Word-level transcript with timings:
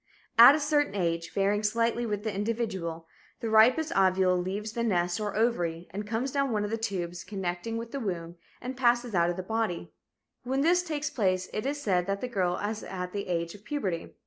At 0.39 0.55
a 0.55 0.59
certain 0.59 0.95
age, 0.95 1.31
varying 1.31 1.61
slightly 1.61 2.07
with 2.07 2.23
the 2.23 2.33
individual, 2.33 3.05
the 3.39 3.51
ripest 3.51 3.95
ovule 3.95 4.35
leaves 4.35 4.71
the 4.71 4.81
nest 4.83 5.19
or 5.19 5.35
ovary 5.35 5.85
and 5.91 6.07
comes 6.07 6.31
down 6.31 6.49
one 6.49 6.63
of 6.63 6.71
the 6.71 6.77
tubes 6.79 7.23
connecting 7.23 7.77
with 7.77 7.91
the 7.91 7.99
womb 7.99 8.37
and 8.61 8.75
passes 8.75 9.13
out 9.13 9.29
of 9.29 9.35
the 9.37 9.43
body. 9.43 9.93
When 10.43 10.61
this 10.61 10.81
takes 10.81 11.11
place, 11.11 11.49
it 11.53 11.67
is 11.67 11.79
said 11.83 12.07
that 12.07 12.19
the 12.19 12.27
girl 12.27 12.57
is 12.57 12.81
at 12.81 13.13
the 13.13 13.27
age 13.27 13.53
of 13.53 13.63
puberty. 13.63 14.15